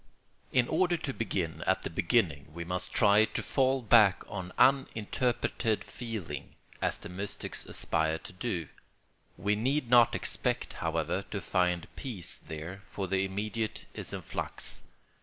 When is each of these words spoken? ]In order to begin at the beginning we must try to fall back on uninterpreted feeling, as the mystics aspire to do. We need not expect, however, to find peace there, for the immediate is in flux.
]In 0.51 0.67
order 0.67 0.97
to 0.97 1.13
begin 1.13 1.63
at 1.67 1.83
the 1.83 1.89
beginning 1.91 2.47
we 2.55 2.63
must 2.65 2.91
try 2.91 3.25
to 3.25 3.43
fall 3.43 3.83
back 3.83 4.23
on 4.27 4.51
uninterpreted 4.57 5.83
feeling, 5.83 6.55
as 6.81 6.97
the 6.97 7.07
mystics 7.07 7.67
aspire 7.67 8.17
to 8.17 8.33
do. 8.33 8.67
We 9.37 9.55
need 9.55 9.91
not 9.91 10.15
expect, 10.15 10.73
however, 10.81 11.21
to 11.29 11.39
find 11.39 11.85
peace 11.95 12.35
there, 12.37 12.81
for 12.89 13.07
the 13.07 13.23
immediate 13.23 13.85
is 13.93 14.11
in 14.11 14.23
flux. 14.23 14.81